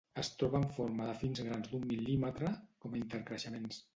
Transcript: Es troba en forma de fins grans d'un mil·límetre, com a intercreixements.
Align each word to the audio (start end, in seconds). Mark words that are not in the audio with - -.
Es 0.19 0.29
troba 0.43 0.57
en 0.59 0.63
forma 0.77 1.09
de 1.09 1.13
fins 1.25 1.41
grans 1.49 1.69
d'un 1.73 1.85
mil·límetre, 1.91 2.53
com 2.85 2.95
a 2.97 3.01
intercreixements. 3.05 3.81